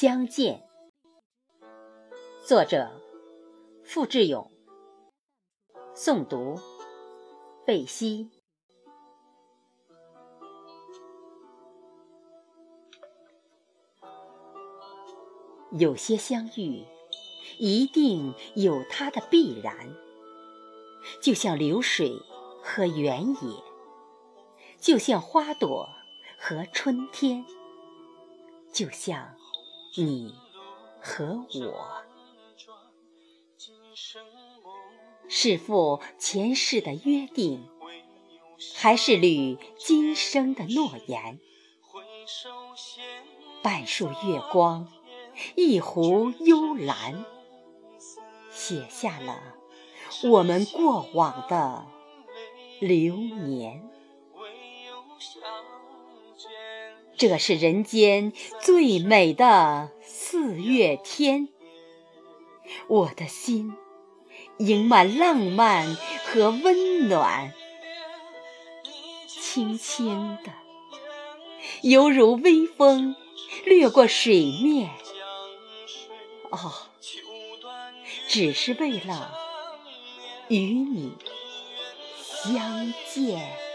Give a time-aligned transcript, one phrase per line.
[0.00, 0.62] 相见。
[2.46, 2.88] 作者：
[3.84, 4.48] 付志勇。
[5.92, 6.54] 诵读：
[7.66, 8.30] 贝西。
[15.72, 16.84] 有些相遇，
[17.58, 19.96] 一定有它的必然，
[21.20, 22.12] 就像流水
[22.62, 23.36] 和原野，
[24.78, 25.88] 就像花朵
[26.38, 27.44] 和春天，
[28.72, 29.34] 就像
[30.00, 30.32] 你
[31.00, 32.04] 和我，
[35.28, 37.68] 是负前世的约定，
[38.76, 41.40] 还是履今生的诺言？
[43.60, 44.86] 半束月光。
[45.56, 47.24] 一壶幽兰，
[48.50, 49.40] 写下了
[50.24, 51.86] 我们过往的
[52.80, 53.90] 流年。
[57.18, 61.48] 这是人间最美的四月天，
[62.86, 63.74] 我的心
[64.58, 67.52] 盈满浪漫和温暖，
[69.26, 70.52] 轻轻的，
[71.82, 73.16] 犹如微风
[73.64, 74.88] 掠过水面。
[76.50, 76.72] 哦，
[78.28, 79.36] 只是为了
[80.46, 81.14] 与你
[82.44, 83.67] 相见。